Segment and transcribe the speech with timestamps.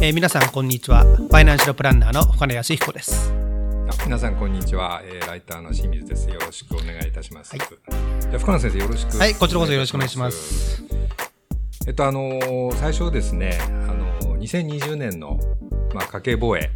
[0.00, 1.02] えー、皆さんこんにちは。
[1.02, 3.32] ファイナンシャルプランナーの岡根康彦です。
[4.04, 6.30] 皆さんこんにちは、えー、ライターの清水です。
[6.30, 7.68] よろしくお願いいたします、はい、
[8.30, 10.84] じゃ深野先生よろしくはいこちらこそよろしくお願いします。
[11.88, 15.40] えっとあのー、最初ですねあのー、2020年の
[15.92, 16.70] まあ家計防衛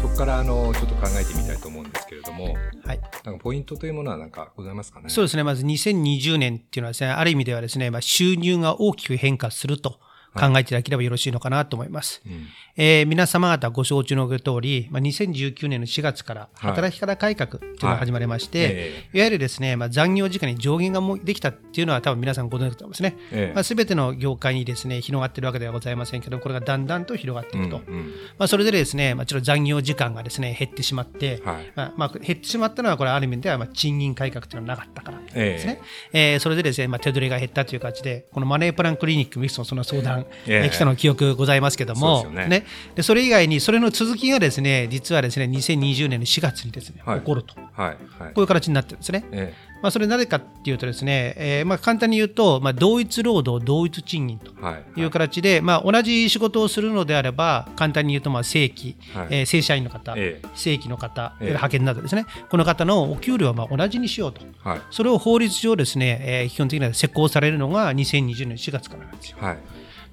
[0.00, 2.54] そこからあのちょっと考えてみたいと思うんですけれども、
[2.86, 5.10] はい、なんかポイントというものは何かございますかね？
[5.10, 5.42] そうですね。
[5.42, 10.00] まず2020年っていうのはですね、ある意味ではですね、まあ、収入が大きく変化すると
[10.34, 12.22] 考えていただければよろしいのかなと思います。
[12.24, 12.46] はいうん、
[12.76, 18.74] えー、皆様方ご承知の通り、まあ、2019年の4月から働き方改革っていうのが始まりまして、はい。
[18.74, 23.16] はいいわゆるですね、まあ、残業時間に上限がもできたっていうのは多分皆さんご存知だと思いますね。
[23.30, 27.82] えー、まあ、全ての業界にですね、広がっているわけではございませんけど、これがだんだんと広がっていくと。
[27.86, 28.06] うんうん、
[28.38, 35.80] まあ、それでですね、まあ、ちょっと残業時間がですね、減ってしまって、はい、まあ、まあ、減ってしまったのは、これある意味では、まあ、賃金改革っていうのはなかったからですね。
[36.12, 49.24] えー、えー、それでですね、まあ、手取りが減ったという形で、このマネープランクリニックミスのその相談、えー、来たの記憶ございますけども、ね、ね、でそれ以外にそれの続きがですね実はですね2020年の4月にですね、はい、起こると、はいはい、こういう形になってるんですね。
[49.32, 49.72] ええ。
[49.82, 54.52] まあ、それなぜかっていうとですね、えー、まあ簡単に言うと、まあ、同一労働同一賃金と
[54.96, 62.26] いう形で、まあ、同じ仕事をするのであれば簡単に言うとまあ正規、はい、えー、正社員の方、えー、正規の方、えー、派遣などですね。
[62.48, 69.38] この方のお給料はまあ同じにしようと、はい、それを法律上ですね、えー、基本的には施行されるのが2020年4月からなんですよ。
[69.40, 69.58] はい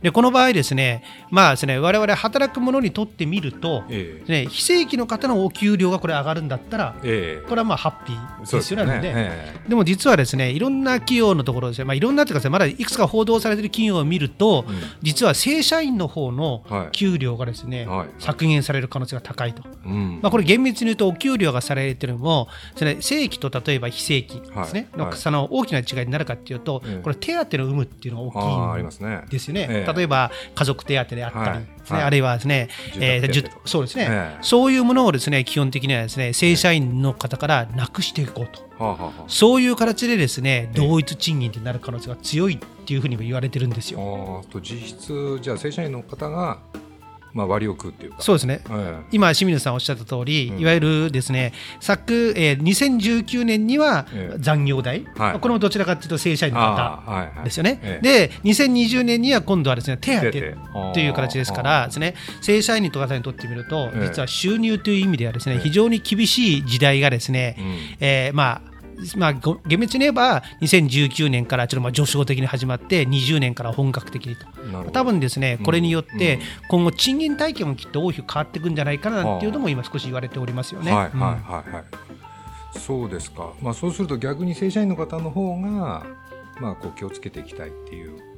[0.02, 9.02] でこの場合ですね、まあですね、我々働く者にとってみると、えー、ね、非正規の方のお給料がこれ上がるんだったら、えー、これはまあハッピーですよね。
[9.02, 19.64] で、ねでも実はですね、いろんな企業のところですね、まあ、いろんなというか、まだいくつか報道されている企業を見ると、うん、実は正社員の方の給料がですね、はい、削減される可能性が高いと。
[19.84, 29.89] まあ、これ厳密に言うと、お給料がされてるのも、それ正規と例えば非正規ですね、はい、のその大きな違いになるかというと、これ手当の有無っていうのが大きいんですよね。
[29.94, 44.44] 例えば家族手当であったりですね、あるいはですね、えー、そうですね、そういうものをですね基本的にはですね正社員の方からなくしていこうと、そういう形でですね同一賃金になる可能性が強いっていうふうにも言われてるんですよ。
[44.52, 46.60] と実質じゃあ正社員の方が
[47.34, 48.22] まあ、割を食うっていうか。
[48.22, 54.08] そうですね、はい、今、清水さんおっしゃった通り、うん、いわゆるですね昨、えー、2019年には
[54.38, 67.58] 残業代、はい、これもどちらかというと正社員の方ですよね、はいはい、で2020年には今度はですね手当という形ですからです、ね、正社員の方にとってみると、実は収入という意味ではですね非常に厳しい時代がですね、
[68.00, 68.69] えー、まあ
[69.16, 74.46] まあ、厳密に言えば2019年からちょっとまあ序章的に始まって20年から本格的にと。
[74.92, 76.40] 多分ですねこれによって
[76.70, 80.92] 今後賃金体系もきっと大きく変わっていくんじゃないかなっていうのも今少し言われておりますよね。
[80.92, 86.06] はいはいはいはい、そうですか、まあ、そうすると逆に正社員の方の方が
[86.60, 88.29] まあこう気をつけていきたいっていう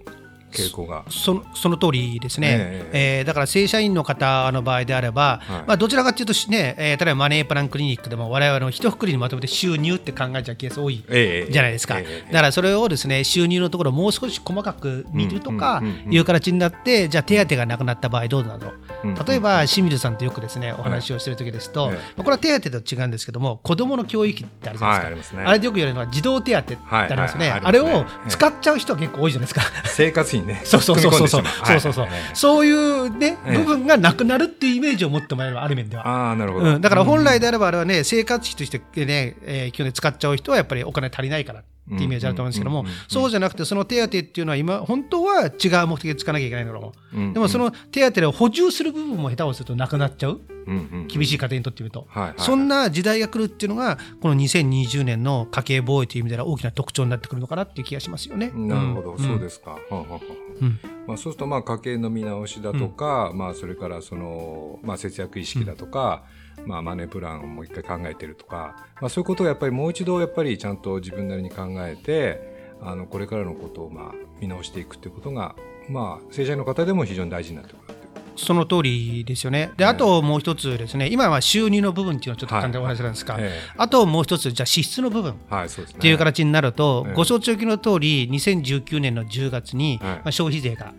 [0.52, 1.04] 傾向が。
[1.10, 18.74] そのその通りですね、えー、えー、だから正社員の方の場合であれば、はい、まあ、どちらかというと、ねえー、例えばマネープランクリニックでも我々の一括りにまとめて収入って考えちゃうケース多いじゃないですか、えーえー、だからそれをですね収入のところをもう少し細かく見るとかいう形になって、じゃあ手当がなくなった場合どうだろ
[19.04, 29.62] う、例えば清水さんとよくですねお話をしている時ですと、これは手当と違うんですけども子どもの教育費ってあるじゃないですか、はいあね、あれでよく言われるのは児童手当ってありますね、あれを使っちゃう人は結構多いじゃないですか。
[29.86, 30.62] 生活費ね。
[30.66, 31.44] そうそうそうそうそう。
[31.66, 35.98] そうそうそう、そういうね、部分がなくなるっていうイメージを持ってもらえるある面で。
[35.98, 50.42] はあなるほど、うん、だから本来であればあれはね生活費としてね、えー、基本で使っちゃう人はやっぱりお金足りないからってイメージあると思うんですけども、そうじゃなくて、その手当っていうのは今、本当は違う目的で使わなきゃいけないんだろう、でもその手当で補充する部分も下手をするとなくなっちゃう、
[51.08, 58.52] 厳しい家庭にとってみると、そんな時代が来るっていうのが、この2020年の家計防衛という意味では大きな特徴になってくるのかなっていう気がしますよね。
[58.56, 59.78] なるほど、そうですか。
[61.08, 66.24] まあ、そうするとまあ家計の見直しだとか、まあ、それからその、まあ、節約意識だとか、
[66.66, 75.56] まあ、マネープランをもう一回考えてるとか、まあ、そういうことをやっぱりもう一度やっぱりちゃんと自分なりに考えてあのこれからのことをまあ見直していくっていうことが、
[75.90, 78.01] まあ、正社員の方でも非常に大事になってくる。
[78.46, 79.72] その通りですよね。
[79.78, 83.40] で、あともう一つですね、今は収入の部分っていうのをちょっと簡単にお話しなんですが、
[83.78, 85.32] あともう一つ、じゃあ支出の部分。
[85.32, 90.94] っていう形になると、ご承知おきの通り、2019年の10月に、まあ、消費税が、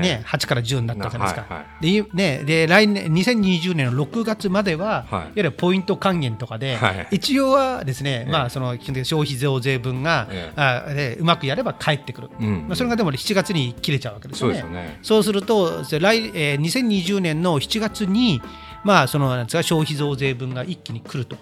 [0.00, 1.64] ね、8から10になったじゃないですか。
[1.80, 5.14] で、ね、で来年、2020年の6月までは、い。
[5.14, 6.78] わゆるポイント還元とかで、
[7.10, 12.30] 一応はですね、まあ、その消費増税分が、あでうまくやれば返ってくる。
[12.38, 14.98] まあ、それがでも7月に切れちゃうわけですよね。
[15.02, 18.40] そうすると、来、えー、2020年の7月に
[18.82, 21.36] まあ、そのなんですか消費増税分が一気に来ると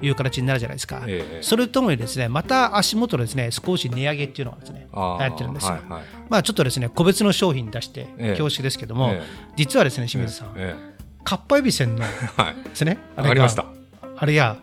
[0.00, 0.08] い。
[0.10, 8.06] う形になるじゃないですか、はい、それともにですねまた足元ですね少し値上げっていうのがですね流行ってるんですよ、はいはい、まあ、ちょっとですね個別の商品出して
[8.36, 9.22] 恐縮ですけども、え
[9.56, 10.76] 実はですね清水さん、え、
[11.24, 12.06] かっぱえびせんので
[12.74, 13.48] すね、はい、あれが
[14.16, 14.56] あれや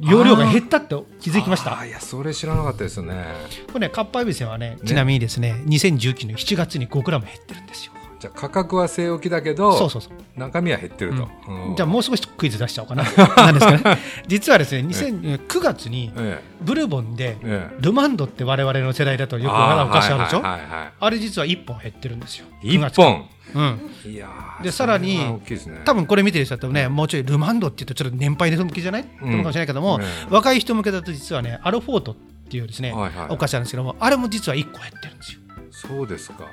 [0.00, 1.78] 容量が減ったって気づきました？
[1.78, 3.22] あいやそれ知らなかったですね。
[3.66, 5.62] これねかっぱえびせんはねちなみにですねね。
[5.66, 10.12] 2019年7月に5グラム減ってるんですよじゃ価格は据え置きだけどそうそうそう。
[10.38, 13.02] 中身は減ってると、うん、じゃあもう少しクイズ出しちゃおうかな。
[13.02, 13.98] なんですかね。
[14.28, 16.12] 実はですね2009月に
[16.60, 17.38] ブルボンで
[17.80, 20.42] ルマンドって我々の世代だとよく笑うお菓子あるでしょ？
[20.44, 22.46] あれ実は1本減ってるんですよ。
[22.62, 23.26] 1本。
[23.52, 24.28] うん、いや
[24.62, 25.40] でさらに、ね、
[25.84, 29.98] 多分これ見てる人だとね、もうちょいルマンドっていうとちょっと年配の人向けじゃない、うん、かもしれないけども、う
[30.30, 32.14] ん、若い人向けだと実はねアルフォートっ
[32.48, 35.40] ていうですね、はいはい、お菓子なんですけどもあれも実は1個減ってるんですよ。
[35.88, 36.48] そうですか、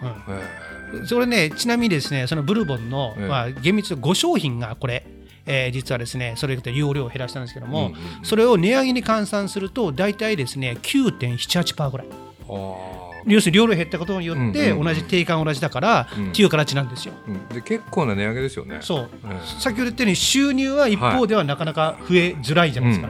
[0.92, 5.06] うん、それねちなみにですねそのブルボンの、まあ、厳密5商品がこれ。
[5.50, 12.08] えー、実はですねそれで容量を減らしたんですけども、それを値上げに換算すると大体ですね9.78%ぐらい。
[13.28, 17.14] 要するに量量減ったことによって同じ定価同じだからっていう形なんですよ。
[17.54, 18.80] で結構な値上げですよね。
[18.82, 19.10] そう、
[19.60, 23.10] 先ほど言ったように収入は一方ではなかなか増えづらいじゃないですか。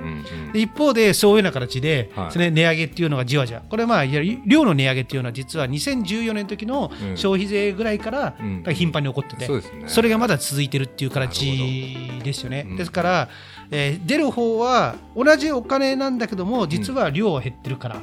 [0.53, 3.61] で一方でそういうような形で、それ値上げっていうのがじわじわ。
[3.69, 8.35] これまあ量の値上げっていうのは実は2014年の時の消費税ぐらいから
[8.73, 9.47] 頻繁に起こってて、
[9.87, 12.65] それがまだ続いてるっていう形ですよね。
[12.77, 13.29] ですから、
[13.71, 18.01] えー、出る方は同じお金なんだけども実は量は減ってるから、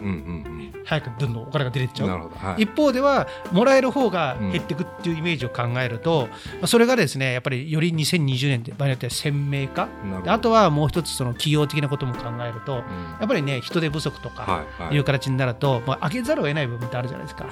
[0.84, 6.28] 早くどんどんお金が出てっちゃう、はい、一方ではもらえる方が減っていくっていうイメージを考えると、
[6.60, 9.88] うん、それがですねやっぱりより2020年で場合によっては鮮明化
[10.26, 17.50] あとはもう一つその企業的なことも考えると、うん、やっぱりね人手不足とかいう形になると、まあ、上げざるを得ない部分ってあるじゃないですか、ね、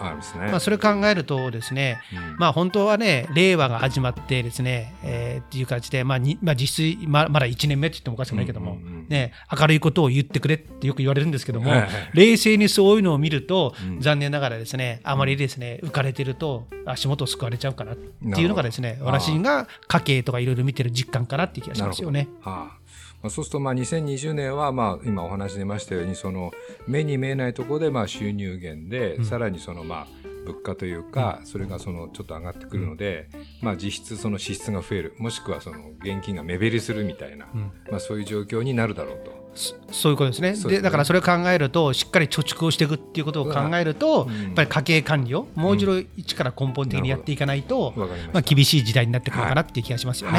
[0.50, 8.76] まあ、それ考えるとですね、うん、まあ本当はね令和が始まってですね、えー、っていう形で、まあにまあ、実質ままだ1年目って言ってもおかしくないけども、
[9.08, 11.72] ね、明るいことを言ってくれってよく言われるんですけども、
[12.12, 22.28] 冷静にそういうのを見ると、残念ながらですねあまりですね浮かれてると足元を救われちゃうかなっていうのがですね私が家計とかいろいろ見てる実感からっていう気がしますよね。
[22.40, 22.82] はあ。
[23.30, 26.50] そうするとまあ2020年はまあ今お話出ましたようにその
[26.88, 33.28] 目に見えないところでまあ収入源で、さらにそのまあ物価というか、それがそのちょっと上がってくるので、
[33.60, 35.14] まあ、実質その支出が増える。
[35.18, 37.46] もしくはその現金が目減りするみたいな、
[37.90, 39.42] まあ、そういう状況になるだろうと。
[39.54, 40.54] そういうことですね。
[40.70, 50.38] で、ね、だからそれを考えるとしっかり貯蓄をしていくっていうことを考えると、やっぱり家計管理をもう一度一から根本的にやっていかないと、ままあ、厳しい時代になってくるかなっていう気がしますよね。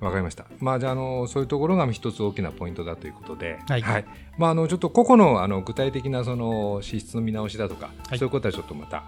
[0.00, 4.04] わ、はい、かりました、まあ、じゃあのそういうところが一つ大きなポイントだということで、はい、はい、
[4.36, 9.04] まあ、あのちょっと個々のあの具体的なその支出の見直しだとか、そういうことはちょっとまた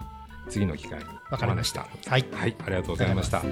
[0.49, 1.87] 次の機会にわかりました。
[2.07, 3.43] はい、はい、ありがとうございました。